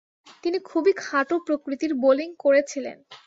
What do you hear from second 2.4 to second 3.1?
করেছিলেন।